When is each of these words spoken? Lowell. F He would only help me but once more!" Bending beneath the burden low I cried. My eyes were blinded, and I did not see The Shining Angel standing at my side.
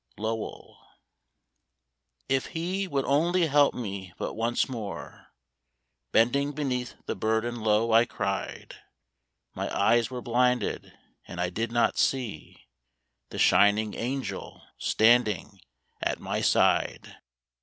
Lowell. 0.17 0.79
F 2.27 2.47
He 2.47 2.87
would 2.87 3.05
only 3.05 3.45
help 3.45 3.75
me 3.75 4.13
but 4.17 4.33
once 4.33 4.67
more!" 4.67 5.27
Bending 6.11 6.53
beneath 6.53 6.95
the 7.05 7.15
burden 7.15 7.61
low 7.61 7.91
I 7.91 8.05
cried. 8.05 8.73
My 9.53 9.69
eyes 9.71 10.09
were 10.09 10.23
blinded, 10.23 10.91
and 11.27 11.39
I 11.39 11.51
did 11.51 11.71
not 11.71 11.99
see 11.99 12.65
The 13.29 13.37
Shining 13.37 13.93
Angel 13.93 14.63
standing 14.79 15.59
at 16.01 16.19
my 16.19 16.41
side. 16.41 17.17